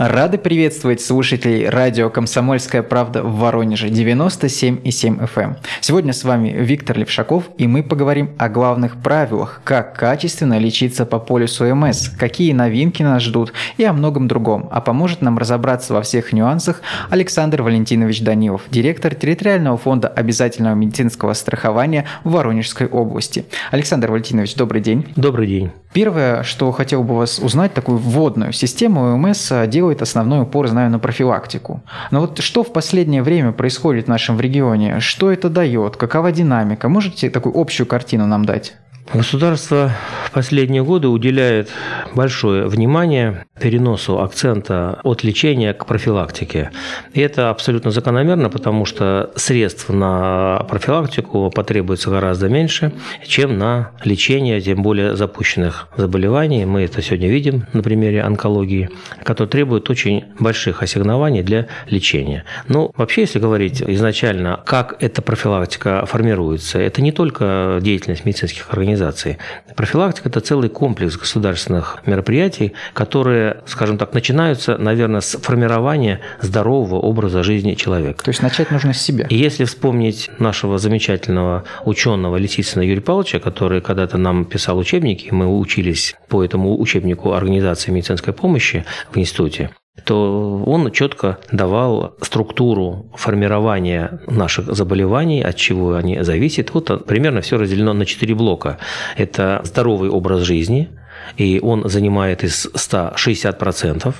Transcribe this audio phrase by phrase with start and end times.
[0.00, 5.42] Рады приветствовать слушателей радио «Комсомольская правда» в Воронеже 97,7 FM.
[5.42, 5.56] Эм.
[5.82, 11.18] Сегодня с вами Виктор Левшаков, и мы поговорим о главных правилах, как качественно лечиться по
[11.18, 14.70] полюсу МС, какие новинки нас ждут и о многом другом.
[14.72, 16.80] А поможет нам разобраться во всех нюансах
[17.10, 23.44] Александр Валентинович Данилов, директор территориального фонда обязательного медицинского страхования в Воронежской области.
[23.70, 25.12] Александр Валентинович, добрый день.
[25.14, 25.72] Добрый день.
[25.92, 31.00] Первое, что хотел бы вас узнать, такую вводную систему ОМС делает основной упор, знаю, на
[31.00, 31.82] профилактику.
[32.12, 35.00] Но вот что в последнее время происходит в нашем регионе?
[35.00, 35.96] Что это дает?
[35.96, 36.88] Какова динамика?
[36.88, 38.74] Можете такую общую картину нам дать?
[39.12, 39.90] Государство
[40.26, 41.68] в последние годы уделяет
[42.14, 46.70] большое внимание переносу акцента от лечения к профилактике.
[47.12, 52.92] И это абсолютно закономерно, потому что средств на профилактику потребуется гораздо меньше,
[53.26, 56.64] чем на лечение, тем более запущенных заболеваний.
[56.64, 58.90] Мы это сегодня видим на примере онкологии,
[59.24, 62.44] который требует очень больших ассигнований для лечения.
[62.68, 68.99] Ну, вообще, если говорить изначально, как эта профилактика формируется, это не только деятельность медицинских организаций,
[69.00, 69.38] организации.
[69.76, 77.42] Профилактика– это целый комплекс государственных мероприятий, которые, скажем так, начинаются, наверное, с формирования здорового образа
[77.42, 78.24] жизни человека.
[78.24, 79.26] То есть начать нужно с себя.
[79.28, 85.46] И если вспомнить нашего замечательного ученого Лисицына Юрия Павловича, который когда-то нам писал учебники, мы
[85.46, 89.70] учились по этому учебнику организации медицинской помощи в институте,
[90.04, 96.72] то он четко давал структуру формирования наших заболеваний, от чего они зависят.
[96.74, 98.78] Вот примерно все разделено на четыре блока.
[99.16, 100.88] Это здоровый образ жизни,
[101.36, 104.14] и он занимает из 160%.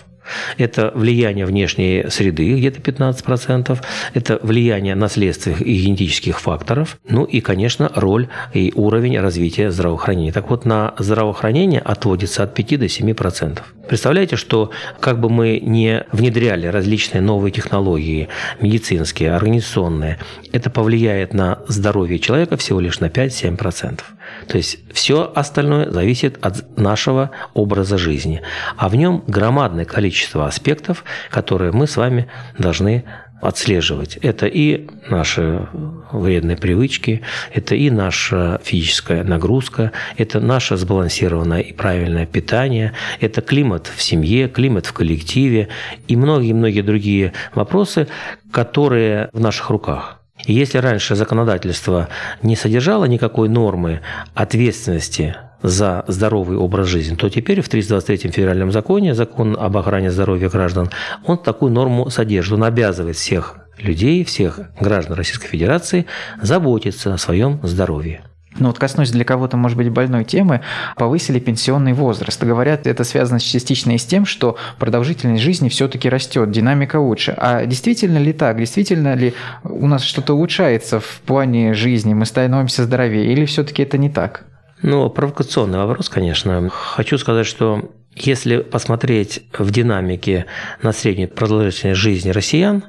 [0.59, 3.79] Это влияние внешней среды, где-то 15%.
[4.15, 6.99] Это влияние наследственных и генетических факторов.
[7.09, 10.33] Ну и, конечно, роль и уровень развития здравоохранения.
[10.33, 13.59] Так вот, на здравоохранение отводится от 5 до 7%.
[13.89, 18.29] Представляете, что как бы мы не внедряли различные новые технологии,
[18.61, 20.19] медицинские, организационные,
[20.53, 24.01] это повлияет на здоровье человека всего лишь на 5-7%.
[24.47, 28.43] То есть все остальное зависит от нашего образа жизни.
[28.77, 30.10] А в нем громадное количество
[30.47, 32.29] аспектов, которые мы с вами
[32.59, 33.05] должны
[33.41, 34.17] отслеживать.
[34.17, 35.67] Это и наши
[36.13, 37.23] вредные привычки,
[37.53, 44.49] это и наша физическая нагрузка, это наше сбалансированное и правильное питание, это климат в семье,
[44.49, 45.69] климат в коллективе
[46.07, 48.09] и многие-многие другие вопросы,
[48.53, 50.21] которые в наших руках.
[50.47, 52.09] И если раньше законодательство
[52.43, 54.01] не содержало никакой нормы
[54.35, 60.49] ответственности за здоровый образ жизни, то теперь в 323 федеральном законе, закон об охране здоровья
[60.49, 60.91] граждан,
[61.27, 62.55] он такую норму содержит.
[62.55, 66.07] Он обязывает всех людей, всех граждан Российской Федерации
[66.43, 68.23] заботиться о своем здоровье.
[68.59, 70.61] Ну вот коснусь для кого-то, может быть, больной темы,
[70.97, 72.43] повысили пенсионный возраст.
[72.43, 77.33] Говорят, это связано частично и с тем, что продолжительность жизни все-таки растет, динамика лучше.
[77.37, 78.59] А действительно ли так?
[78.59, 82.13] Действительно ли у нас что-то улучшается в плане жизни?
[82.13, 83.33] Мы становимся здоровее?
[83.33, 84.45] Или все-таки это не так?
[84.83, 86.69] Ну, провокационный вопрос, конечно.
[86.71, 87.91] Хочу сказать, что
[88.27, 90.47] если посмотреть в динамике
[90.83, 92.85] на среднюю продолжительность жизни россиян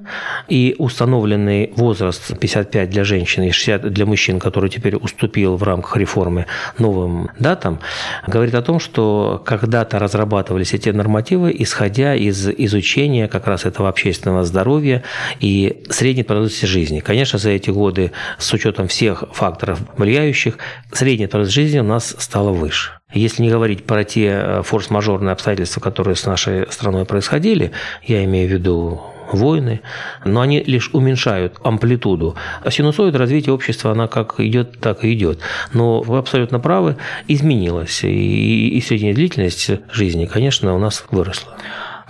[0.47, 5.97] и установленный возраст 55 для женщин и 60 для мужчин, который теперь уступил в рамках
[5.97, 6.47] реформы
[6.77, 7.79] новым датам,
[8.27, 14.43] говорит о том, что когда-то разрабатывались эти нормативы, исходя из изучения как раз этого общественного
[14.43, 15.03] здоровья
[15.39, 16.99] и средней продолжительности жизни.
[16.99, 20.57] Конечно, за эти годы, с учетом всех факторов влияющих,
[20.91, 23.00] средняя продолжительность жизни у нас стала выше.
[23.13, 27.71] Если не говорить про те э, форс-мажорные обстоятельства, которые с нашей страной происходили,
[28.03, 29.01] я имею в виду
[29.33, 29.81] войны,
[30.25, 32.35] но они лишь уменьшают амплитуду.
[32.63, 35.39] А синусоид развития общества, она как идет, так и идет.
[35.73, 38.03] Но вы абсолютно правы, изменилась.
[38.03, 41.55] И, и средняя длительность жизни, конечно, у нас выросла.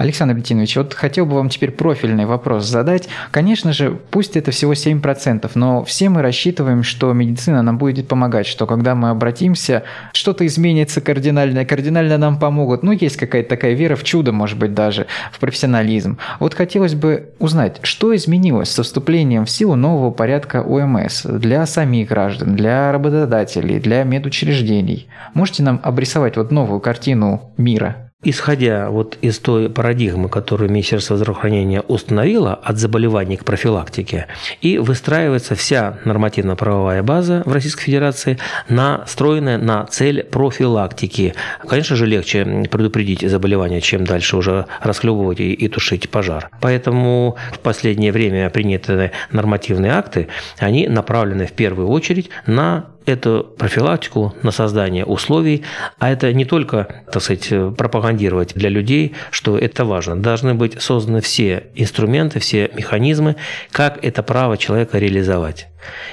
[0.02, 3.08] Александр Летинович, вот хотел бы вам теперь профильный вопрос задать.
[3.30, 8.48] Конечно же, пусть это всего 7%, но все мы рассчитываем, что медицина нам будет помогать,
[8.48, 12.82] что когда мы обратимся, что-то изменится кардинально, кардинально нам помогут.
[12.82, 16.18] Ну, есть какая-то такая вера в чудо, может быть, даже в профессионализм.
[16.40, 22.10] Вот хотелось бы узнать, что изменилось со вступлением в силу нового порядка ОМС для самих
[22.10, 25.08] граждан, для работодателей, для медучреждений.
[25.36, 28.11] Можете нам обрисовать вот новую картину мира?
[28.24, 34.28] Исходя вот из той парадигмы, которую Министерство здравоохранения установило от заболеваний к профилактике,
[34.62, 38.38] и выстраивается вся нормативно-правовая база в Российской Федерации,
[38.70, 41.34] настроенная на цель профилактики.
[41.68, 46.52] Конечно же, легче предупредить заболевания, чем дальше уже расхлебывать и, и тушить пожар.
[46.62, 50.28] Поэтому в последнее время принятые нормативные акты,
[50.60, 55.64] они направлены в первую очередь на эту профилактику, на создание условий,
[56.00, 60.16] а это не только, так сказать, пропагандировать для людей, что это важно.
[60.16, 63.36] Должны быть созданы все инструменты, все механизмы,
[63.72, 65.68] как это право человека реализовать.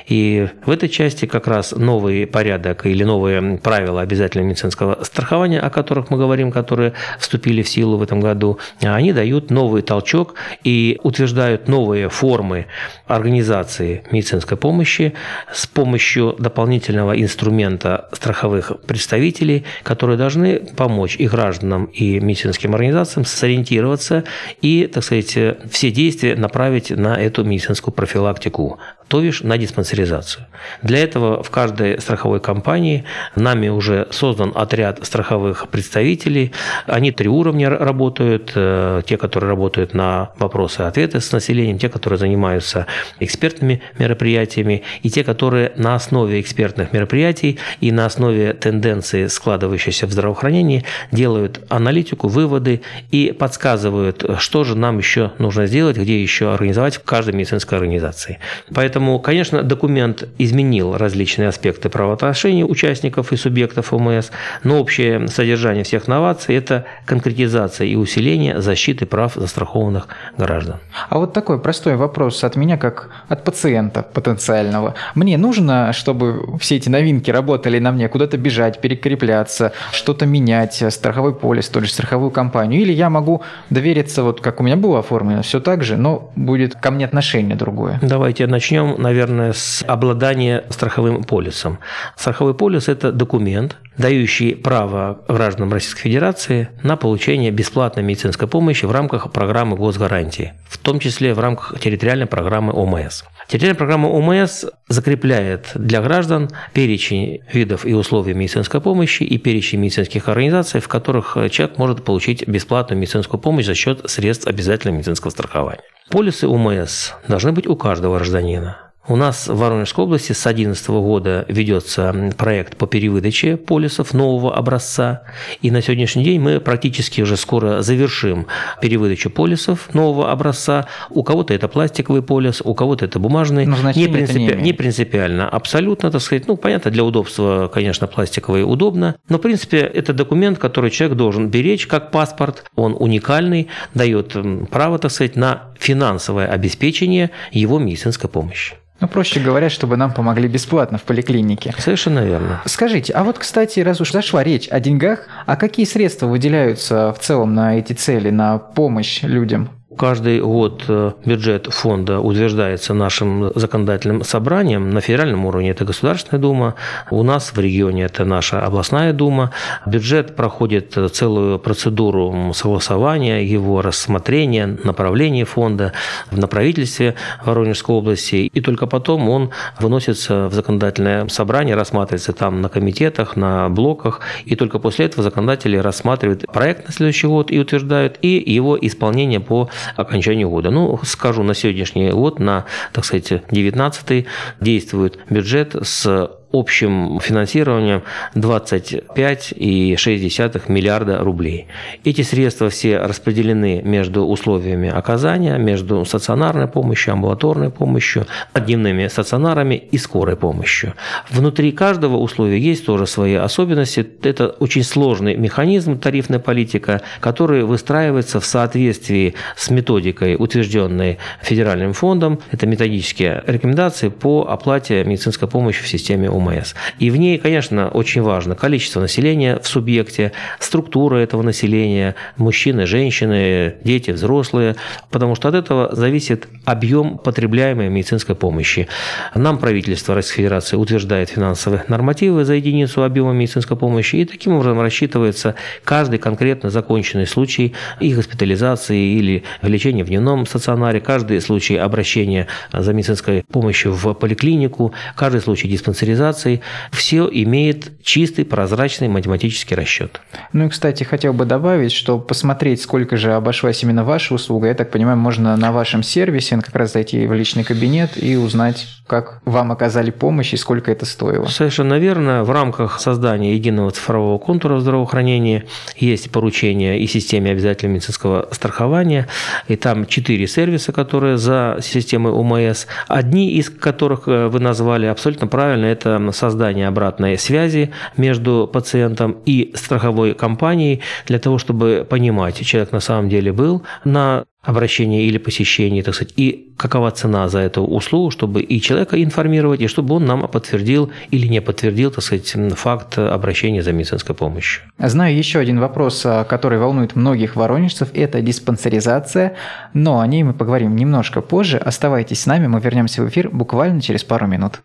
[0.07, 5.71] И в этой части как раз новый порядок или новые правила обязательного медицинского страхования, о
[5.71, 10.99] которых мы говорим, которые вступили в силу в этом году, они дают новый толчок и
[11.03, 12.67] утверждают новые формы
[13.07, 15.15] организации медицинской помощи
[15.53, 16.35] с помощью
[16.79, 24.25] дополнительного инструмента страховых представителей, которые должны помочь и гражданам, и медицинским организациям сориентироваться
[24.63, 25.37] и, так сказать,
[25.71, 28.79] все действия направить на эту медицинскую профилактику,
[29.09, 30.45] то бишь на диспансеризацию.
[30.83, 33.05] Для этого в каждой страховой компании
[33.37, 36.53] нами уже создан отряд страховых представителей.
[36.87, 38.53] Они три уровня работают.
[38.55, 42.87] Э, те, которые работают на вопросы и ответы с населением, те, которые занимаются
[43.19, 50.13] экспертными мероприятиями, и те, которые на основе экспертных мероприятий и на основе тенденции, складывающейся в
[50.13, 56.97] здравоохранении, делают аналитику, выводы и подсказывают, что же нам еще нужно сделать, где еще организовать
[56.97, 58.39] в каждой медицинской организации.
[58.75, 64.31] Поэтому, конечно, документ изменил различные аспекты правоотношений участников и субъектов ОМС,
[64.65, 70.77] но общее содержание всех новаций– это конкретизация и усиление защиты прав застрахованных граждан.
[71.09, 74.95] А вот такой простой вопрос от меня, как от пациента потенциального.
[75.15, 81.35] Мне нужно, чтобы все эти новинки работали на мне, куда-то бежать, перекрепляться, что-то менять, страховой
[81.35, 85.43] полис, ту же страховую компанию, или я могу довериться, вот как у меня было оформлено,
[85.43, 87.99] все так же, но будет ко мне отношение другое.
[88.03, 91.79] Давайте начнем, наверное, с обладания страховым полисом.
[92.17, 98.93] Страховой полис– это документ, дающий право гражданам Российской Федерации на получение бесплатной медицинской помощи в
[98.93, 103.25] рамках программы госгарантии, в том числе в рамках территориальной программы ОМС.
[103.49, 110.29] Территориальная программа ОМС закрепляет для граждан перечень видов и условий медицинской помощи и перечень медицинских
[110.29, 115.81] организаций, в которых человек может получить бесплатную медицинскую помощь за счет средств обязательного медицинского страхования.
[116.11, 118.88] Полисы ОМС должны быть у каждого гражданина.
[119.11, 125.23] У нас в Воронежской области с 2011 года ведется проект по перевыдаче полисов нового образца.
[125.63, 128.47] И на сегодняшний день мы практически уже скоро завершим
[128.83, 130.89] перевыдачу полисов нового образца.
[131.09, 133.65] У кого-то это пластиковый полис, у кого-то это бумажный.
[133.65, 134.39] Но не, принципи...
[134.39, 135.49] не, не принципиально.
[135.49, 136.47] Абсолютно, так сказать.
[136.47, 139.17] Ну, понятно, для удобства, конечно, пластиковый удобно.
[139.31, 142.67] Но, в принципе, это документ, который человек должен беречь как паспорт.
[142.77, 144.37] Он уникальный, дает
[144.71, 148.75] право, так сказать, на финансовое обеспечение его медицинской помощи.
[149.01, 151.73] Ну, проще говоря, чтобы нам помогли бесплатно в поликлинике.
[151.79, 152.61] Совершенно верно.
[152.65, 157.21] Скажите, а вот, кстати, раз уж зашла речь о деньгах, а какие средства выделяются в
[157.21, 159.71] целом на эти цели, на помощь людям?
[159.97, 164.91] Каждый год э, бюджет фонда утверждается нашим законодательным собранием.
[164.91, 166.75] На федеральном уровне это Государственная Дума,
[167.11, 169.51] у нас в регионе это наша областная Дума.
[169.87, 175.95] Бюджет проходит целую процедуру согласования, его рассмотрения, направления фонда
[176.31, 182.69] на правительстве Воронежской области, и только потом он выносится в законодательное собрание, рассматривается там на
[182.69, 188.19] комитетах, на блоках, и только после этого законодатели рассматривают проект на следующий год и утверждают,
[188.21, 190.71] и его исполнение по окончанию года.
[190.71, 194.27] Ну, скажу, на сегодняшний год, на, так сказать, 19
[194.61, 198.03] действует бюджет с общим финансированием
[198.35, 201.67] 25,6 миллиарда рублей.
[202.05, 209.99] Эти средства все распределены между условиями оказания, между стационарной помощью, амбулаторной помощью, дневными стационарами и
[209.99, 210.95] скорой помощью.
[211.31, 214.07] Внутри каждого условия есть тоже свои особенности.
[214.23, 222.39] Это очень сложный механизм тарифная политика, который выстраивается в соответствии с методикой, утвержденной федеральным фондом.
[222.53, 226.75] Это методические рекомендации по оплате медицинской помощи в системе ОМС.
[226.99, 233.75] И в ней, конечно, очень важно количество населения в субъекте, структура этого населения, мужчины, женщины,
[233.85, 234.77] дети, взрослые,
[235.11, 238.89] потому что от этого зависит объем потребляемой медицинской помощи.
[239.35, 244.81] Нам правительство Российской Федерации утверждает финансовые нормативы за единицу объема медицинской помощи, и таким образом
[244.81, 245.55] рассчитывается
[245.85, 252.93] каждый конкретно законченный случай и госпитализации или лечения в дневном стационаре, каждый случай обращения за
[252.93, 256.61] медицинской помощью в поликлинику, каждый случай диспансеризации организаций,
[256.93, 260.21] все имеет чистый, прозрачный математический расчет.
[260.53, 264.75] Ну и, кстати, хотел бы добавить, что посмотреть, сколько же обошлась именно ваша услуга, я
[264.75, 269.41] так понимаю, можно на вашем сервисе как раз зайти в личный кабинет и узнать, как
[269.45, 271.47] вам оказали помощь и сколько это стоило.
[271.47, 272.45] Совершенно верно.
[272.45, 275.65] В рамках создания единого цифрового контура здравоохранения
[275.97, 279.27] есть поручение и системе обязательного медицинского страхования,
[279.67, 285.47] и там четыре сервиса, которые за системой ОМС, одни из которых э, вы назвали абсолютно
[285.47, 292.65] правильно, это это создание обратной связи между пациентом и страховой компанией для того, чтобы понимать,
[292.65, 297.61] человек на самом деле был на обращении или посещении, так сказать, и какова цена за
[297.61, 302.23] эту услугу, чтобы и человека информировать, и чтобы он нам подтвердил или не подтвердил, так
[302.23, 304.83] сказать, факт обращения за медицинской помощью.
[304.99, 309.55] Знаю еще один вопрос, а, который волнует многих воронежцев, это диспансеризация,
[309.95, 311.79] но о ней мы поговорим немножко позже.
[311.79, 314.81] Оставайтесь с нами, мы вернемся в эфир буквально через пару минут.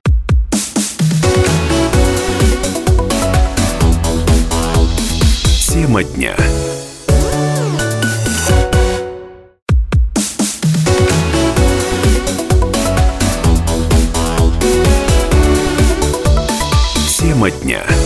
[5.83, 6.35] Тема дня.
[17.19, 18.02] Тема дня.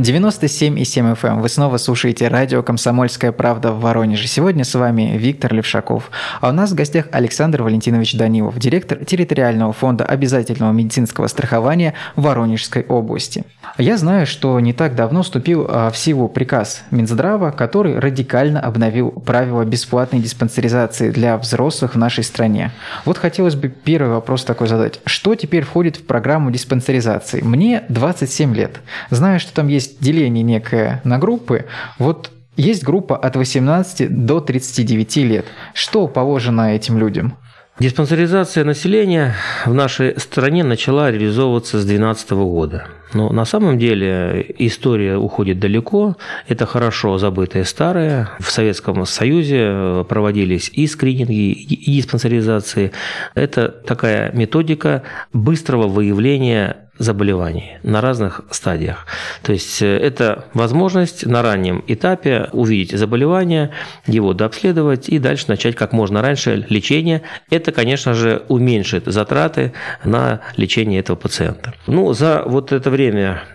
[0.00, 1.28] 97,7 FM.
[1.28, 1.40] Эм.
[1.42, 4.26] Вы снова слушаете радио «Комсомольская правда» в Воронеже.
[4.28, 6.10] Сегодня с вами Виктор Левшаков.
[6.40, 12.82] А у нас в гостях Александр Валентинович Данилов, директор территориального фонда обязательного медицинского страхования Воронежской
[12.84, 13.44] области.
[13.76, 19.10] Я знаю, что не так давно вступил а, в силу приказ Минздрава, который радикально обновил
[19.10, 22.72] правила бесплатной диспансеризации для взрослых в нашей стране.
[23.04, 25.00] Вот хотелось бы первый вопрос такой задать.
[25.04, 27.42] Что теперь входит в программу диспансеризации?
[27.42, 28.80] Мне 27 лет.
[29.10, 31.66] Знаю, что там есть деление некое на группы.
[31.98, 35.46] Вот есть группа от 18 до 39 лет.
[35.74, 37.36] Что положено этим людям?
[37.78, 42.86] Диспансеризация населения в нашей стране начала реализовываться с 2012 года.
[43.14, 46.16] Но на самом деле история уходит далеко.
[46.48, 48.30] Это хорошо забытое старое.
[48.38, 52.92] В Советском Союзе проводились и скрининги, и диспансеризации.
[53.34, 55.02] Это такая методика
[55.32, 59.06] быстрого выявления заболеваний на разных стадиях.
[59.42, 63.70] То есть э, это возможность на раннем этапе увидеть заболевание,
[64.06, 67.22] его дообследовать и дальше начать как можно раньше лечение.
[67.48, 69.72] Это, конечно же, уменьшит затраты
[70.04, 71.72] на лечение этого пациента.
[71.86, 72.99] Ну, за вот это время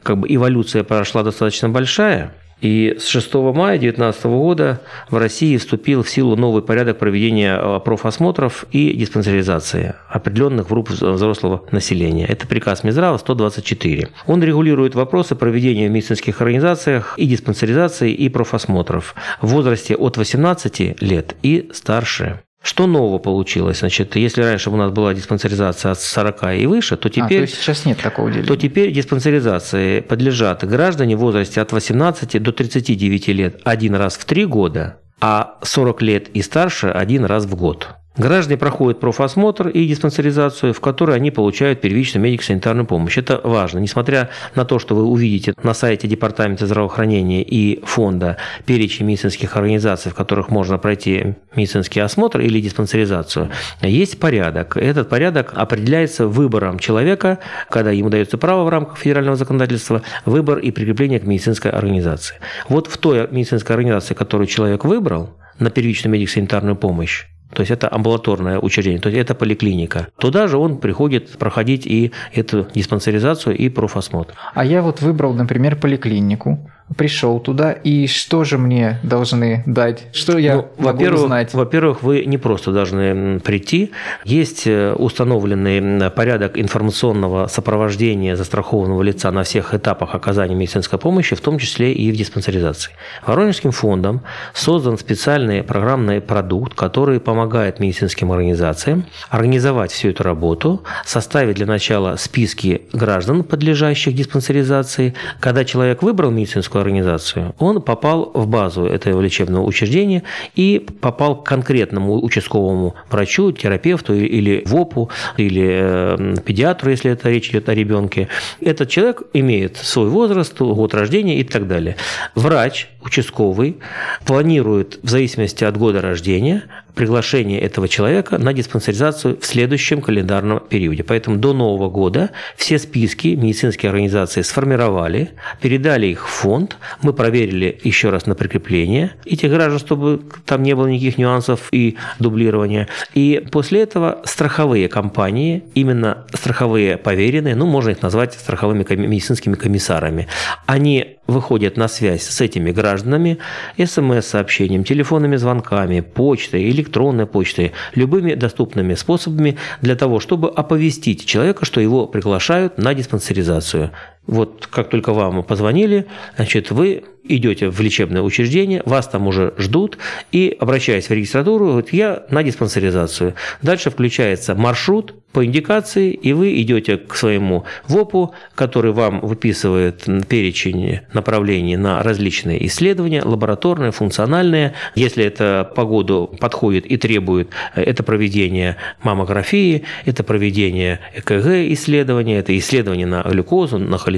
[0.03, 2.33] как бы эволюция прошла достаточно большая.
[2.61, 7.79] И с 6 мая 2019 года в России вступил в силу новый порядок проведения э,
[7.83, 12.25] профосмотров и диспансеризации определенных групп взрослого населения.
[12.25, 14.07] Это приказ Минздрава 124.
[14.25, 21.01] Он регулирует вопросы проведения в медицинских организациях и диспансеризации и профосмотров в возрасте от 18
[21.01, 22.39] лет и старше.
[22.65, 23.81] Что нового получилось?
[23.81, 27.25] Значит, если раньше у нас была диспансеризация от 40 и выше, то теперь...
[27.25, 28.47] А, то есть сейчас нет такого деления?
[28.47, 34.25] То теперь диспансеризации подлежат граждане в возрасте от 18 до 39 лет один раз в
[34.25, 37.89] три года, а 40 лет и старше один раз в год.
[38.17, 43.17] Граждане проходят профосмотр и диспансеризацию, в которой они получают первичную медико-санитарную помощь.
[43.17, 43.79] Это важно.
[43.79, 50.11] Несмотря на то, что вы увидите на сайте Департамента здравоохранения и фонда перечень медицинских организаций,
[50.11, 53.49] в которых можно пройти медицинский осмотр или диспансеризацию,
[53.81, 54.77] есть порядок.
[54.77, 60.71] Этот порядок определяется выбором человека, когда ему дается право в рамках федерального законодательства, выбор и
[60.71, 62.37] прикрепление к медицинской организации.
[62.69, 67.91] Вот в той медицинской организации, которую человек выбрал, на первичную медико-санитарную помощь, то есть это
[67.91, 70.07] амбулаторное учреждение, то есть это поликлиника.
[70.17, 74.33] Туда же он приходит проходить и эту диспансеризацию и профосмотр.
[74.53, 80.07] А я вот выбрал, например, поликлинику пришел туда, и что же мне должны дать?
[80.13, 81.53] Что я ну, могу во-первых, узнать?
[81.53, 83.91] Во-первых, вы не просто должны прийти.
[84.23, 91.41] Есть э, установленный порядок информационного сопровождения застрахованного лица на всех этапах оказания медицинской помощи, в
[91.41, 92.91] том числе и в диспансеризации.
[93.25, 94.21] Воронежским фондом
[94.53, 102.15] создан специальный программный продукт, который помогает медицинским организациям организовать всю эту работу, составить для начала
[102.17, 105.15] списки граждан, подлежащих диспансеризации.
[105.39, 110.23] Когда человек выбрал медицинскую некоммерческую организацию, он попал в базу этого лечебного учреждения
[110.55, 117.49] и попал к конкретному участковому врачу, терапевту или ВОПу, или э, педиатру, если это речь
[117.49, 118.27] идет о ребенке.
[118.61, 121.95] Этот человек имеет свой возраст, год рождения и так далее.
[122.35, 123.77] Врач участковый
[124.25, 126.63] планирует в зависимости от года рождения
[126.95, 131.03] приглашение этого человека на диспансеризацию в следующем календарном периоде.
[131.03, 137.77] Поэтому до Нового года все списки медицинские организации сформировали, передали их в фонд, мы проверили
[137.83, 142.87] еще раз на прикрепление этих граждан, чтобы там не было никаких нюансов и дублирования.
[143.13, 150.27] И после этого страховые компании, именно страховые поверенные, ну, можно их назвать страховыми медицинскими комиссарами,
[150.65, 153.37] они выходят на связь с этими гражданами
[153.77, 161.81] смс-сообщением, телефонными звонками, почтой, электронной почтой, любыми доступными способами для того, чтобы оповестить человека, что
[161.81, 163.91] его приглашают на диспансеризацию.
[164.27, 166.05] Вот как только вам позвонили,
[166.35, 169.97] значит, вы идете в лечебное учреждение, вас там уже ждут,
[170.31, 173.35] и, обращаясь в регистратуру, вот я на диспансеризацию.
[173.61, 181.01] Dальше включается маршрут по индикации, и вы идете к своему ВОПу, который вам выписывает перечень
[181.11, 184.75] направлений на различные исследования, лабораторные, функциональные.
[184.95, 192.57] Если это по году подходит и требует, это проведение маммографии, это проведение ЭКГ исследования, это
[192.57, 194.14] исследование на глюкозу, на холестерин.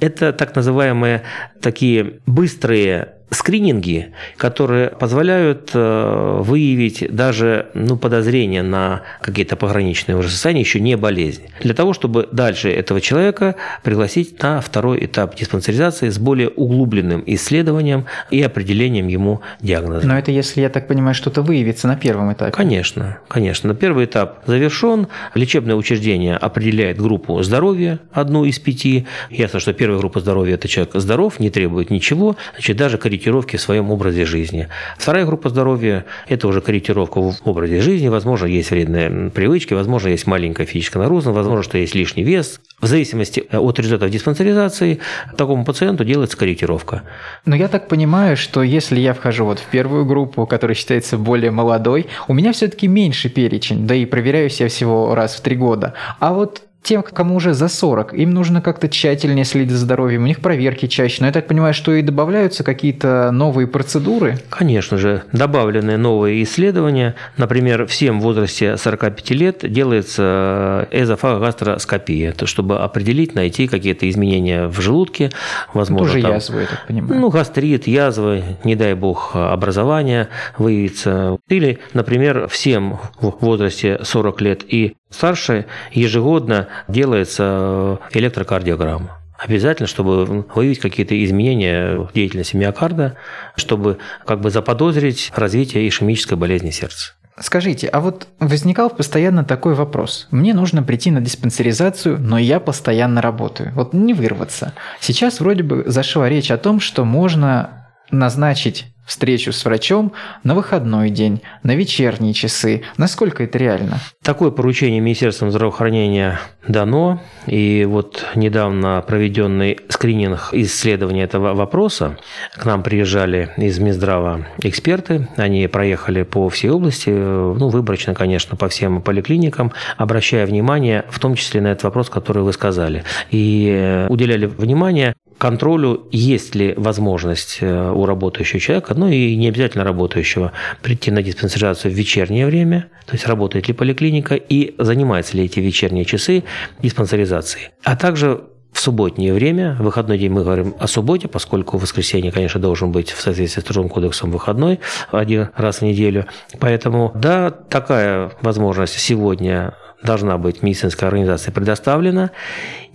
[0.00, 1.22] Это так называемые
[1.60, 10.60] такие быстрые скрининги, которые позволяют э, выявить даже ну, подозрения на какие-то пограничные уже состояния,
[10.60, 11.50] еще не болезни.
[11.60, 18.06] Для того, чтобы дальше этого человека пригласить на второй этап диспансеризации с более углубленным исследованием
[18.30, 20.06] и определением ему диагноза.
[20.06, 22.52] Но это если, я так понимаю, что-то выявится на первом этапе.
[22.52, 23.74] Конечно, конечно.
[23.74, 25.08] Первый этап завершен.
[25.34, 29.06] Лечебное учреждение определяет группу здоровья, одну из пяти.
[29.30, 32.36] Ясно, что первая группа здоровья– это человек здоров, не требует ничего.
[32.54, 34.68] Значит, даже корректировки в своем образе жизни.
[34.98, 38.08] Вторая группа здоровья– это уже корректировка в образе жизни.
[38.08, 42.60] Возможно, есть вредные привычки, возможно, есть маленькая физическая нагрузка, возможно, что есть лишний вес.
[42.80, 44.98] В зависимости от результатов диспансеризации
[45.36, 47.02] такому пациенту делается корректировка.
[47.46, 51.50] Но я так понимаю, что если я вхожу вот в первую группу, которая считается более
[51.50, 55.94] молодой, у меня все-таки меньше перечень, да и проверяюсь я всего раз в три года.
[56.18, 60.26] А вот тем, кому уже за 40, им нужно как-то тщательнее следить за здоровьем, у
[60.26, 61.16] них проверки чаще.
[61.20, 64.38] Но я так понимаю, что и добавляются какие-то новые процедуры?
[64.50, 67.14] Конечно же, добавлены новые исследования.
[67.36, 74.78] Например, всем в возрасте 45 лет делается эзофагостроскопия, то чтобы определить, найти какие-то изменения в
[74.80, 75.30] желудке.
[75.72, 77.20] Возможно, Тоже там, язвы, я так понимаю.
[77.20, 81.38] Ну, гастрит, язвы, не дай бог, образование выявится.
[81.48, 89.18] Или, например, всем в возрасте 40 лет и старше ежегодно делается электрокардиограмма.
[89.38, 93.16] Обязательно, чтобы выявить какие-то изменения в деятельности миокарда,
[93.56, 97.14] чтобы как бы заподозрить развитие ишемической болезни сердца.
[97.38, 100.28] Скажите, а вот возникал постоянно такой вопрос.
[100.30, 103.72] Мне нужно прийти на диспансеризацию, но я постоянно работаю.
[103.74, 104.72] Вот не вырваться.
[105.00, 110.12] Сейчас вроде бы зашла речь о том, что можно назначить встречу с врачом
[110.42, 112.82] на выходной день, на вечерние часы.
[112.96, 114.00] Насколько это реально?
[114.22, 117.20] Такое поручение Министерством здравоохранения дано.
[117.46, 122.16] И вот недавно проведенный скрининг исследования этого вопроса.
[122.56, 125.28] К нам приезжали из Минздрава эксперты.
[125.36, 131.34] Они проехали по всей области, ну, выборочно, конечно, по всем поликлиникам, обращая внимание в том
[131.34, 133.04] числе на этот вопрос, который вы сказали.
[133.30, 139.84] И уделяли внимание контролю, есть ли возможность э, у работающего человека, ну и не обязательно
[139.84, 145.44] работающего, прийти на диспансеризацию в вечернее время, то есть работает ли поликлиника и занимается ли
[145.44, 146.44] эти вечерние часы
[146.82, 147.72] диспансеризацией.
[147.82, 152.58] А также в субботнее время, в выходной день мы говорим о субботе, поскольку воскресенье, конечно,
[152.58, 154.80] должен быть в соответствии с Трудовым кодексом выходной
[155.12, 156.24] один раз в неделю.
[156.58, 162.30] Поэтому, да, такая возможность сегодня должна быть медицинской организации предоставлена.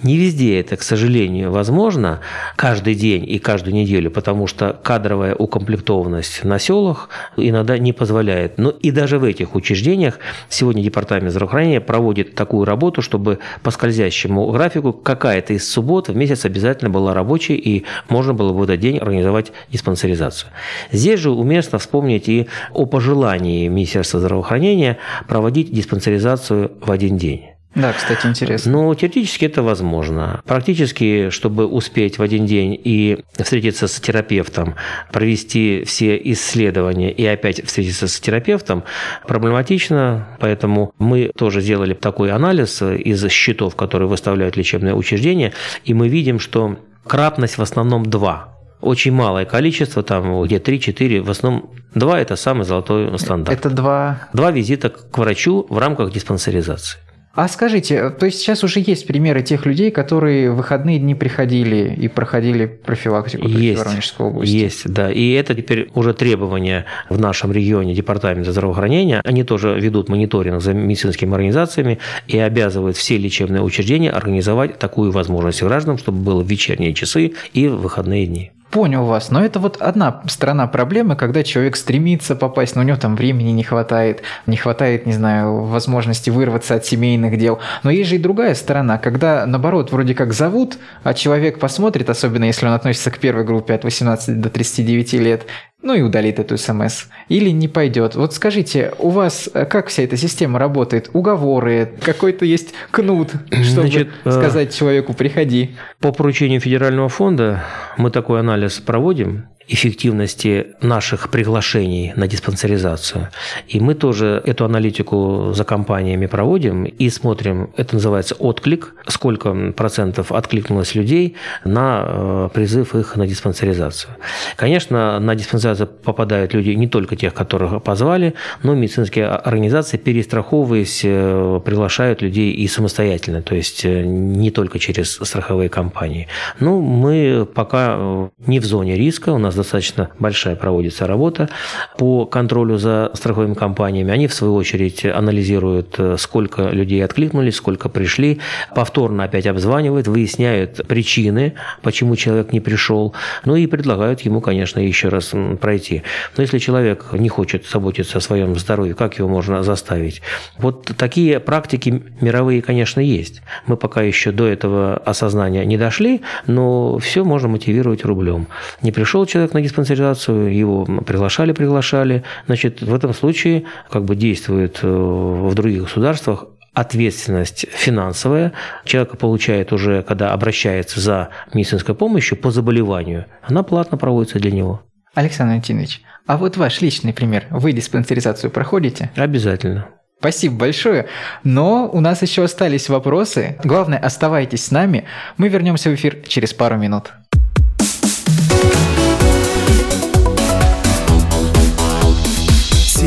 [0.01, 2.21] Не везде это, к сожалению, возможно
[2.55, 8.57] каждый день и каждую неделю, потому что кадровая укомплектованность на селах иногда не позволяет.
[8.57, 14.49] Но и даже в этих учреждениях сегодня Департамент здравоохранения проводит такую работу, чтобы по скользящему
[14.51, 18.99] графику какая-то из суббот в месяц обязательно была рабочей и можно было в этот день
[18.99, 20.49] организовать диспансеризацию.
[20.93, 27.58] Здесь же уместно вспомнить и о пожелании Министерства здравоохранения проводить диспансеризацию в один день.
[27.75, 28.71] Да, кстати, интересно.
[28.71, 30.41] Но теоретически это возможно.
[30.45, 34.75] Практически, чтобы успеть в один день и встретиться с терапевтом,
[35.11, 38.83] провести все исследования и опять встретиться с терапевтом,
[39.27, 40.27] проблематично.
[40.39, 45.53] Поэтому мы тоже сделали такой анализ из счетов, которые выставляют лечебные учреждения,
[45.85, 51.29] и мы видим, что кратность в основном два очень малое количество, там где 3-4, в
[51.29, 53.59] основном 2– это самый золотой стандарт.
[53.59, 54.29] Это два?
[54.33, 56.99] Два визита к врачу в рамках диспансеризации.
[57.39, 61.95] А скажите, то есть сейчас уже есть примеры тех людей, которые в выходные дни приходили
[61.97, 64.53] и проходили профилактику есть, в Воронежской области?
[64.53, 65.09] Есть, да.
[65.09, 69.21] И это теперь уже требование в нашем регионе Департамента здравоохранения.
[69.23, 75.63] Они тоже ведут мониторинг за медицинскими организациями и обязывают все лечебные учреждения организовать такую возможность
[75.63, 78.51] гражданам, чтобы было в вечерние часы и в выходные дни.
[78.69, 82.97] Понял вас, но это вот одна сторона проблемы, когда человек стремится попасть, но у него
[82.97, 87.59] там времени не хватает, не хватает, не знаю, возможности вырваться от семейных дел.
[87.81, 92.43] Но есть же и другая сторона, когда, наоборот, вроде как зовут, а человек посмотрит, особенно
[92.43, 95.47] если он относится к первой группе от 18 до 39 лет,
[95.81, 97.05] ну и удалит эту смс.
[97.29, 98.15] Или не пойдет.
[98.15, 101.09] Вот скажите, у вас э, как вся эта система работает?
[101.13, 105.75] Уговоры, какой-то есть кнут, чтобы Значит, э, сказать человеку «приходи».
[105.99, 107.63] По поручению Федерального фонда
[107.97, 113.29] мы такой анализ проводим эффективности наших приглашений на диспансеризацию.
[113.67, 120.31] И мы тоже эту аналитику за компаниями проводим и смотрим, это называется отклик, сколько процентов
[120.31, 124.15] откликнулось людей на э, призыв их на диспансеризацию.
[124.55, 131.61] Конечно, на диспансеризацию попадают люди не только тех, которых позвали, но медицинские организации, перестраховываясь, э,
[131.63, 136.27] приглашают людей и самостоятельно, то есть э, не только через страховые компании.
[136.59, 141.49] Ну, мы пока не в зоне риска, у нас достаточно большая проводится работа
[141.97, 144.11] по контролю за страховыми компаниями.
[144.11, 148.39] Они, в свою очередь, анализируют, э, сколько людей откликнулись, сколько пришли,
[148.73, 153.13] повторно опять обзванивают, выясняют причины, почему человек не пришел,
[153.45, 156.03] ну и предлагают ему, конечно, еще раз пройти.
[156.37, 160.21] Но если человек не хочет заботиться о своем здоровье, как его можно заставить?
[160.57, 163.41] Вот такие практики мировые, конечно, есть.
[163.65, 168.47] Мы пока еще до этого осознания не дошли, но все можно мотивировать рублем.
[168.81, 172.23] Не пришел человек, человек на диспансеризацию, его приглашали, приглашали.
[172.45, 178.53] Значит, в этом случае как бы действует э, в других государствах ответственность финансовая.
[178.85, 184.81] Человек получает уже, когда обращается за медицинской помощью по заболеванию, она платно проводится для него.
[185.15, 187.45] Александр Валентинович, а вот ваш личный пример.
[187.49, 189.09] Вы диспансеризацию проходите?
[189.15, 189.87] Обязательно.
[190.19, 191.05] Спасибо большое.
[191.43, 193.57] Но у нас еще остались вопросы.
[193.63, 195.05] Главное, оставайтесь с нами.
[195.37, 197.13] Мы вернемся в эфир через пару минут.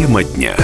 [0.03, 0.57] Тема дня.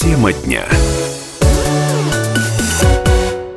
[0.00, 0.83] Тема дня.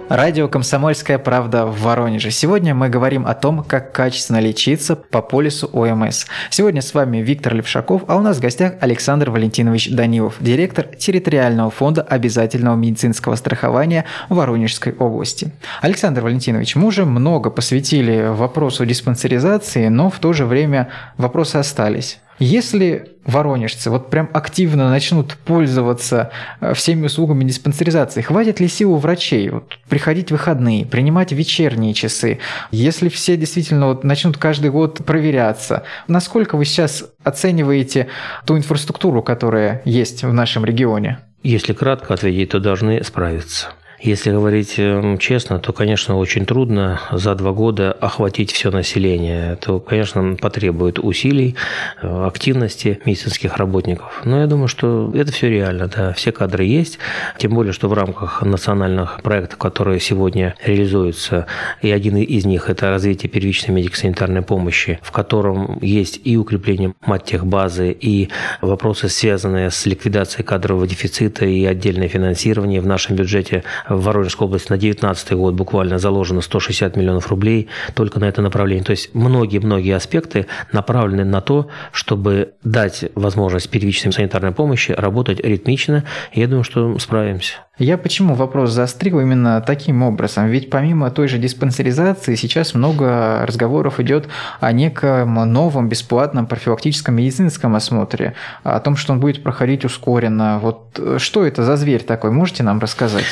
[0.09, 2.31] Радио «Комсомольская правда» в Воронеже.
[2.31, 6.27] Сегодня мы говорим о том, как качественно лечиться по полису ОМС.
[6.49, 11.69] Сегодня с вами Виктор Левшаков, а у нас в гостях Александр Валентинович Данилов, директор территориального
[11.71, 15.51] фонда обязательного медицинского страхования Воронежской области.
[15.81, 22.21] Александр Валентинович, мы уже много посвятили вопросу диспансеризации, но в то же время вопросы остались.
[22.39, 28.97] Если воронежцы вот прям активно начнут пользоваться э, всеми услугами диспансеризации, хватит ли сил у
[28.97, 32.39] врачей вот, приходить в выходные, принимать вечерние часы?
[32.71, 38.07] Если все действительно вот начнут каждый год проверяться, насколько вы сейчас оцениваете
[38.45, 41.19] ту инфраструктуру, которая есть в нашем регионе?
[41.41, 43.69] Если кратко ответить, то должны справиться.
[43.99, 49.55] Если говорить эм, честно, то, конечно, очень трудно за два года охватить все население.
[49.55, 51.55] То, конечно, потребует усилий,
[52.03, 54.21] э, активности медицинских работников.
[54.23, 56.99] Но я думаю, что это все реально, да, все кадры есть.
[57.39, 61.47] Тем более, что в рамках национальных проектов, которые сегодня реализуются,
[61.81, 67.97] и один из них– это развитие первичной медико-санитарной помощи, в котором есть и укрепление маттехбазы,
[67.99, 68.29] и
[68.61, 74.71] вопросы, связанные с ликвидацией кадрового дефицита и отдельное финансирование в нашем бюджете в Воронежской области
[74.71, 78.83] на 2019 год буквально заложено 160 миллионов рублей только на это направление.
[78.83, 86.03] То есть многие-многие аспекты направлены на то, чтобы дать возможность первичной санитарной помощи работать ритмично.
[86.33, 87.55] Я думаю, что справимся.
[87.79, 90.47] Я почему вопрос заострил именно таким образом?
[90.47, 94.27] Ведь помимо той же диспансеризации сейчас много разговоров идет
[94.59, 100.57] о неком новом бесплатном профилактическом медицинском осмотре, о том, что он будет проходить ускоренно.
[100.59, 102.31] Вот что это за зверь такой?
[102.31, 103.25] Можете нам рассказать?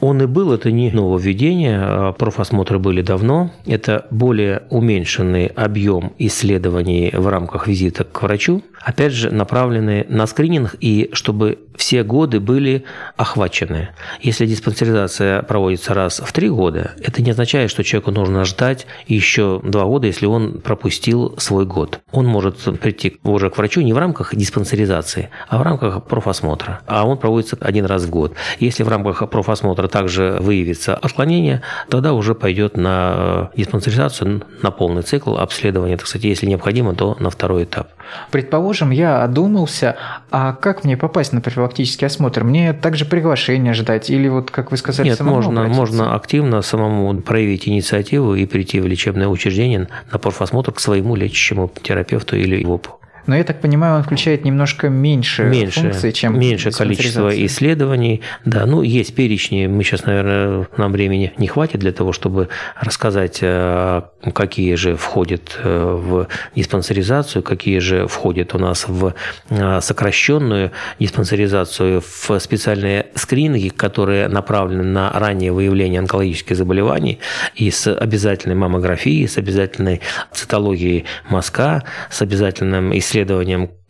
[0.00, 3.50] Он и был, это не нововведение, а профосмотры были давно.
[3.66, 10.74] Это более уменьшенный объем исследований в рамках визита к врачу, опять же, направленные на скрининг
[10.80, 12.84] и чтобы все годы были
[13.16, 13.90] охвачены.
[14.20, 19.60] Если диспансеризация проводится раз в три года, это не означает, что человеку нужно ждать еще
[19.62, 22.00] два года, если он пропустил свой год.
[22.12, 26.80] Он может прийти уже к врачу не в рамках диспансеризации, а в рамках профосмотра.
[26.86, 28.34] А он проводится один раз в год.
[28.58, 35.36] Если в рамках профосмотра также выявится отклонение, тогда уже пойдет на диспансеризацию, на полный цикл
[35.36, 37.90] обследования, так сказать, если необходимо, то на второй этап.
[38.30, 39.96] Предположим, я одумался,
[40.30, 42.44] а как мне попасть на профилактический осмотр?
[42.44, 47.68] Мне также приглашение ждать или вот, как вы сказали, Нет, можно, можно активно самому проявить
[47.68, 53.00] инициативу и прийти в лечебное учреждение на профосмотр к своему лечащему терапевту или ВОПу.
[53.30, 58.22] Но я так понимаю, он включает немножко меньше, меньше функций, чем меньше количество исследований.
[58.44, 59.68] Да, ну есть перечни.
[59.68, 62.48] Мы сейчас, наверное, нам времени не хватит для того, чтобы
[62.80, 64.02] рассказать, э,
[64.34, 69.14] какие же входят э, в диспансеризацию, какие же входят у нас в
[69.50, 77.20] э, сокращенную диспансеризацию, в специальные скрининги, которые направлены на раннее выявление онкологических заболеваний
[77.54, 80.00] и с обязательной маммографией, с обязательной
[80.32, 83.19] цитологией мозга, с обязательным исследованием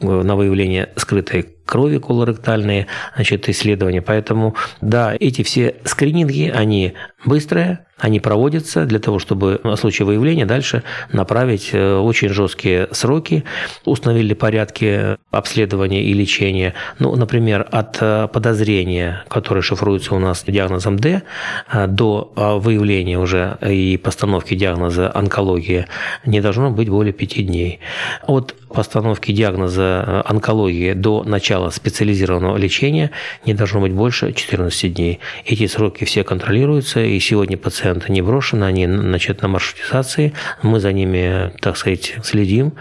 [0.00, 4.02] на выявление скрытой крови колоректальные значит, исследования.
[4.02, 10.46] Поэтому, да, эти все скрининги, они быстрые, они проводятся для того, чтобы в случае выявления
[10.46, 13.44] дальше направить э, очень жесткие сроки,
[13.84, 16.74] установили порядки обследования и лечения.
[16.98, 21.22] Ну, например, от э, подозрения, которое шифруется у нас диагнозом D,
[21.70, 25.86] э, до выявления уже и постановки диагноза онкология
[26.24, 27.80] не должно быть более пяти дней.
[28.26, 33.10] От постановки диагноза онкологии до начала специализированного лечения
[33.44, 35.20] не должно быть больше 14 дней.
[35.44, 40.80] Эти сроки все контролируются, и сегодня пациент пациенты не брошены, они значит, на маршрутизации, мы
[40.80, 42.72] за ними, так сказать, следим,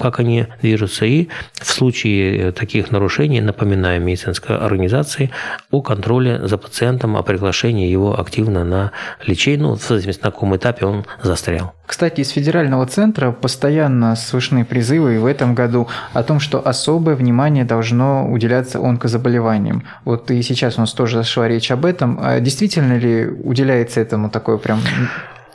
[0.00, 1.06] как они движутся.
[1.06, 5.30] И в случае таких нарушений напоминаем медицинской организации
[5.70, 8.92] о контроле за пациентом, о приглашении его активно на
[9.26, 11.74] лечение, ну, в зависимости на каком этапе он застрял.
[11.84, 17.16] Кстати, из федерального центра постоянно слышны призывы и в этом году о том, что особое
[17.16, 19.84] внимание должно уделяться онкозаболеваниям.
[20.06, 22.18] Вот и сейчас у нас тоже зашла речь об этом.
[22.22, 24.80] А действительно ли уделяется этому такое прям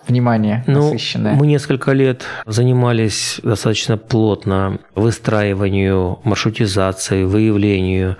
[0.07, 1.33] внимание ну, насыщенное?
[1.33, 8.17] Мы несколько лет занимались достаточно плотно выстраиванию, маршрутизации, выявлению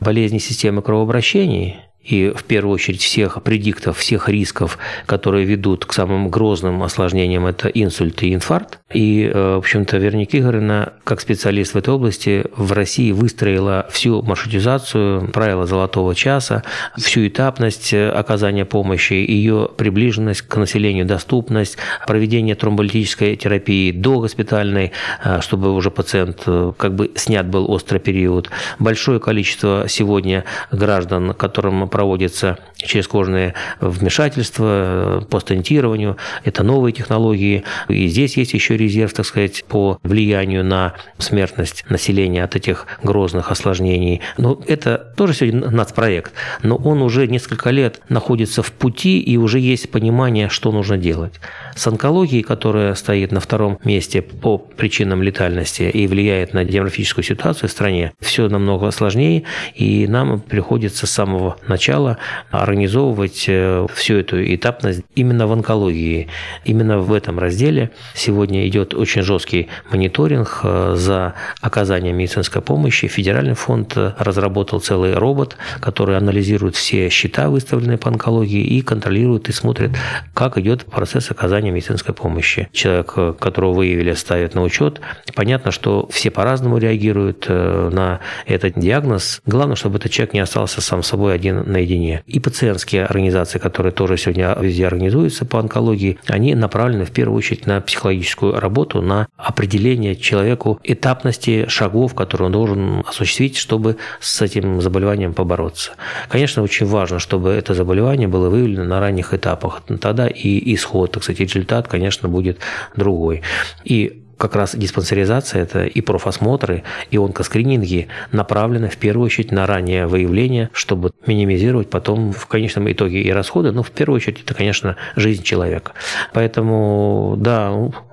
[0.00, 6.30] болезней системы кровообращений и в первую очередь всех предиктов, всех рисков, которые ведут к самым
[6.30, 8.80] грозным осложнениям, это инсульт и инфаркт.
[8.92, 14.22] И, э, в общем-то, Верника Игоревна, как специалист в этой области, в России выстроила всю
[14.22, 16.64] маршрутизацию, правила золотого часа,
[16.96, 24.92] всю этапность э, оказания помощи, ее приближенность к населению, доступность, проведение тромболитической терапии до госпитальной,
[25.22, 26.44] э, чтобы уже пациент
[26.78, 28.48] как бы снят был острый период.
[28.78, 36.16] Большое количество сегодня граждан, которым проводится через кожные вмешательства по стентированию.
[36.44, 37.64] Это новые технологии.
[37.88, 43.50] И здесь есть еще резерв, так сказать, по влиянию на смертность населения от этих грозных
[43.50, 44.20] осложнений.
[44.38, 46.32] Но это тоже сегодня нацпроект.
[46.62, 51.40] Но он уже несколько лет находится в пути, и уже есть понимание, что нужно делать.
[51.74, 57.68] С онкологией, которая стоит на втором месте по причинам летальности и влияет на демографическую ситуацию
[57.68, 62.18] в стране, все намного сложнее, и нам приходится с самого начала начала
[62.50, 66.28] организовывать э, всю эту этапность именно в онкологии.
[66.66, 73.08] Именно в этом разделе сегодня идет очень жесткий мониторинг э, за оказанием медицинской помощи.
[73.08, 79.48] Федеральный фонд э, разработал целый робот, который анализирует все счета, выставленные по онкологии, и контролирует
[79.48, 79.92] и смотрит,
[80.34, 82.68] как идет процесс оказания медицинской помощи.
[82.72, 85.00] Человек, которого выявили, ставят на учет.
[85.34, 89.40] Понятно, что все по-разному реагируют на этот диагноз.
[89.46, 92.22] Главное, чтобы этот человек не остался сам собой один наедине.
[92.26, 97.66] И пациентские организации, которые тоже сегодня везде организуются по онкологии, они направлены в первую очередь
[97.66, 104.80] на психологическую работу, на определение человеку этапности шагов, которые он должен осуществить, чтобы с этим
[104.80, 105.92] заболеванием побороться.
[106.28, 109.82] Конечно, очень важно, чтобы это заболевание было выявлено на ранних этапах.
[110.00, 112.58] Тогда и исход, так сказать, результат, конечно, будет
[112.96, 113.42] другой.
[113.84, 120.06] И как раз диспансеризация, это и профосмотры, и онкоскрининги направлены в первую очередь на раннее
[120.06, 124.96] выявление, чтобы минимизировать потом в конечном итоге и расходы, но в первую очередь это, конечно,
[125.14, 125.92] жизнь человека.
[126.32, 127.70] Поэтому, да,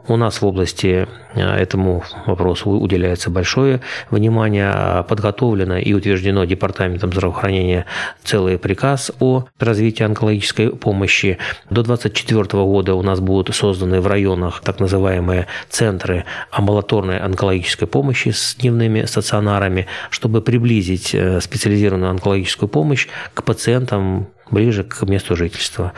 [0.08, 5.04] у нас в области э, этому вопросу уделяется большое внимание.
[5.08, 7.86] Подготовлено и утверждено Департаментом здравоохранения
[8.24, 11.38] целый приказ о развитии онкологической помощи.
[11.70, 18.30] До 2024 года у нас будут созданы в районах так называемые центры амбулаторной онкологической помощи
[18.30, 25.94] с дневными стационарами, чтобы приблизить э, специализированную онкологическую помощь к пациентам ближе к месту жительства.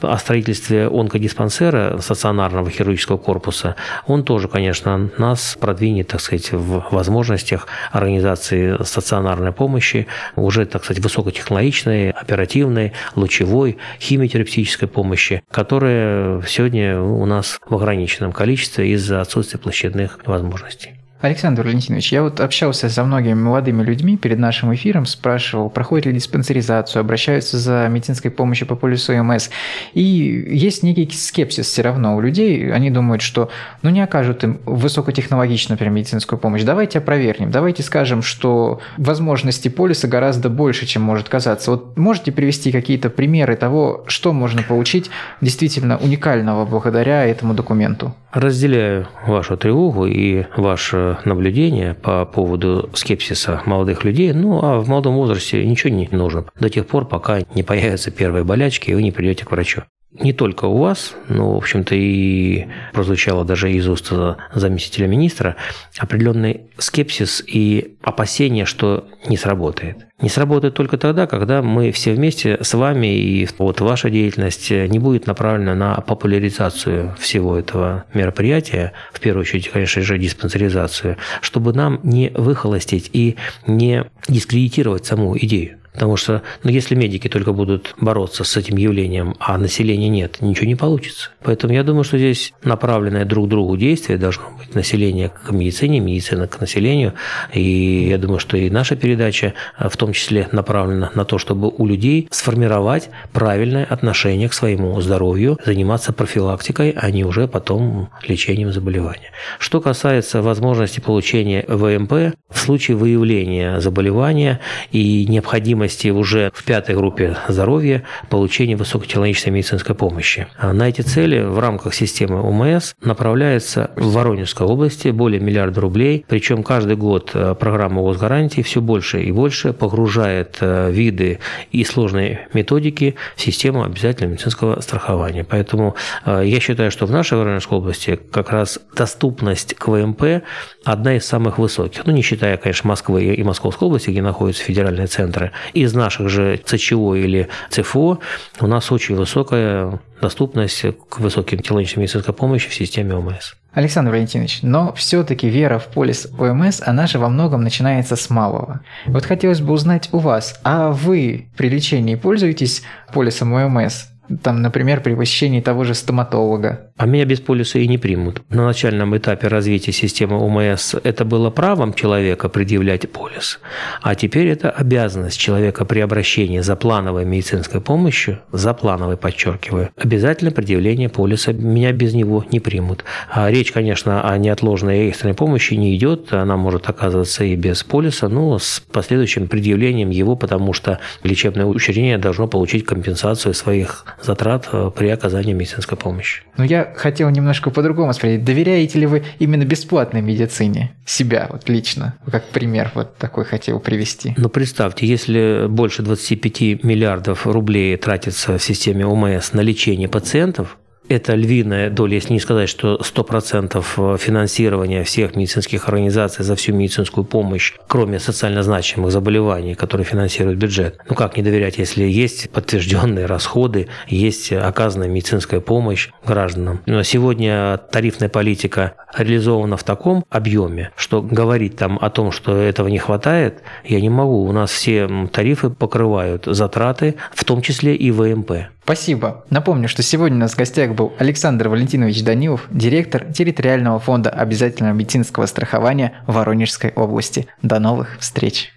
[0.00, 7.66] О строительстве онкодиспансера стационарного хирургического корпуса, он тоже, конечно, нас продвинет, так сказать, в возможностях
[7.90, 17.60] организации стационарной помощи, уже, так сказать, высокотехнологичной, оперативной, лучевой, химиотерапевтической помощи, которая сегодня у нас
[17.66, 21.01] в ограниченном количестве из-за отсутствия площадных возможностей.
[21.22, 26.12] Александр Валентинович, я вот общался со многими молодыми людьми перед нашим эфиром, спрашивал, проходят ли
[26.12, 29.48] диспансеризацию, обращаются за медицинской помощью по полису МС.
[29.94, 32.72] И есть некий скепсис все равно у людей.
[32.72, 33.50] Они думают, что
[33.82, 36.62] ну не окажут им высокотехнологичную, например, медицинскую помощь.
[36.64, 41.70] Давайте опровергнем, давайте скажем, что возможности полиса гораздо больше, чем может казаться.
[41.70, 45.08] Вот можете привести какие-то примеры того, что можно получить
[45.40, 48.12] действительно уникального благодаря этому документу?
[48.32, 54.32] Разделяю вашу тревогу и ваше наблюдение по поводу скепсиса молодых людей.
[54.32, 58.44] Ну, а в молодом возрасте ничего не нужно до тех пор, пока не появятся первые
[58.44, 59.82] болячки, и вы не придете к врачу
[60.14, 64.12] не только у вас, но, в общем-то, и прозвучало даже из уст
[64.54, 65.56] заместителя министра,
[65.98, 70.06] определенный скепсис и опасения, что не сработает.
[70.20, 74.98] Не сработает только тогда, когда мы все вместе с вами и вот ваша деятельность не
[74.98, 82.00] будет направлена на популяризацию всего этого мероприятия, в первую очередь, конечно же, диспансеризацию, чтобы нам
[82.02, 85.78] не выхолостить и не дискредитировать саму идею.
[85.92, 90.66] Потому что ну, если медики только будут бороться с этим явлением, а населения нет, ничего
[90.66, 91.30] не получится.
[91.42, 96.48] Поэтому я думаю, что здесь направленное друг другу действие должно быть население к медицине, медицина
[96.48, 97.12] к населению.
[97.52, 101.68] И я думаю, что и наша передача а, в том числе направлена на то, чтобы
[101.68, 108.72] у людей сформировать правильное отношение к своему здоровью, заниматься профилактикой, а не уже потом лечением
[108.72, 109.30] заболевания.
[109.58, 116.94] Что касается возможности получения ВМП, в случае выявления заболевания и необходимости необходимости уже в пятой
[116.94, 120.46] группе здоровья получения высокотехнологичной медицинской помощи.
[120.58, 126.24] А на эти цели в рамках системы ОМС направляется в Воронежской области более миллиарда рублей,
[126.28, 131.38] причем каждый год э, программа госгарантии все больше и больше погружает э, виды
[131.72, 135.44] и сложные методики в систему обязательного медицинского страхования.
[135.44, 140.42] Поэтому э, я считаю, что в нашей Воронежской области как раз доступность к ВМП
[140.84, 142.06] одна из самых высоких.
[142.06, 146.60] Ну, не считая, конечно, Москвы и Московской области, где находятся федеральные центры из наших же
[146.64, 148.18] ЦЧО или ЦФО
[148.60, 153.54] у нас очень высокая доступность к высоким технологичным медицинской помощи в системе ОМС.
[153.72, 158.80] Александр Валентинович, но все-таки вера в полис ОМС, она же во многом начинается с малого.
[159.06, 162.82] Вот хотелось бы узнать у вас, а вы при лечении пользуетесь
[163.12, 164.11] полисом ОМС?
[164.42, 166.92] Там, например, при посещении того же стоматолога.
[166.96, 168.42] А меня без полиса и не примут.
[168.48, 173.60] На начальном этапе развития системы ОМС это было правом человека предъявлять полис,
[174.02, 180.50] а теперь это обязанность человека при обращении за плановой медицинской помощью, за плановой, подчеркиваю, обязательно
[180.50, 181.52] предъявление полиса.
[181.52, 183.04] Меня без него не примут.
[183.30, 186.32] А речь, конечно, о неотложной экстренной помощи не идет.
[186.32, 192.18] Она может оказываться и без полиса, но с последующим предъявлением его, потому что лечебное учреждение
[192.18, 196.42] должно получить компенсацию своих затрат э, при оказании медицинской помощи.
[196.56, 198.44] Но я хотел немножко по-другому спросить.
[198.44, 200.92] Доверяете ли вы именно бесплатной медицине?
[201.06, 204.34] Себя вот лично, как пример вот такой хотел привести.
[204.36, 211.34] Ну, представьте, если больше 25 миллиардов рублей тратится в системе ОМС на лечение пациентов, это
[211.34, 217.74] львиная доля, если не сказать, что 100% финансирования всех медицинских организаций за всю медицинскую помощь,
[217.86, 220.98] кроме социально значимых заболеваний, которые финансирует бюджет.
[221.08, 226.80] Ну как не доверять, если есть подтвержденные расходы, есть оказанная медицинская помощь гражданам.
[226.86, 232.88] Но сегодня тарифная политика реализована в таком объеме, что говорить там о том, что этого
[232.88, 234.44] не хватает, я не могу.
[234.44, 238.52] У нас все тарифы покрывают затраты, в том числе и ВМП.
[238.84, 239.44] Спасибо.
[239.48, 240.56] Напомню, что сегодня у нас в
[240.92, 247.46] гостях был Александр Валентинович Данилов, директор территориального фонда обязательного медицинского страхования Воронежской области.
[247.62, 248.72] До новых встреч!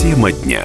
[0.00, 0.62] Тема дня.